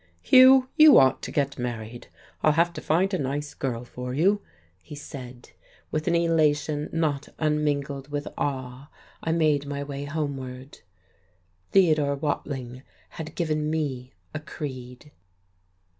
"Hugh, 0.23 0.67
you 0.77 0.97
ought 0.97 1.21
to 1.21 1.31
get 1.31 1.59
married. 1.59 2.07
I'll 2.41 2.53
have 2.53 2.73
to 2.73 2.81
find 2.81 3.13
a 3.13 3.19
nice 3.19 3.53
girl 3.53 3.85
for 3.85 4.15
you," 4.15 4.41
he 4.81 4.95
said. 4.95 5.51
With 5.91 6.07
an 6.07 6.15
elation 6.15 6.89
not 6.91 7.29
unmingled 7.37 8.07
with 8.07 8.27
awe 8.35 8.89
I 9.21 9.31
made 9.31 9.67
my 9.67 9.83
way 9.83 10.05
homeward. 10.05 10.79
Theodore 11.71 12.15
Watling 12.15 12.81
had 13.09 13.35
given 13.35 13.69
me 13.69 14.13
a 14.33 14.39
creed. 14.39 15.11